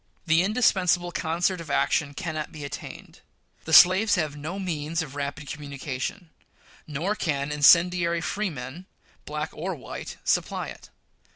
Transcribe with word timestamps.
The 0.25 0.41
indispensable 0.43 1.11
concert 1.11 1.61
of 1.61 1.69
action 1.69 2.15
cannot 2.15 2.51
be 2.51 2.63
attained. 2.65 3.19
The 3.65 3.71
slaves 3.71 4.15
have 4.15 4.35
no 4.35 4.57
means 4.57 5.03
of 5.03 5.13
rapid 5.13 5.47
communication; 5.47 6.31
nor 6.87 7.13
can 7.13 7.51
incendiary 7.51 8.19
freemen, 8.21 8.87
black 9.25 9.51
or 9.53 9.75
white, 9.75 10.17
supply 10.23 10.69
it. 10.69 10.89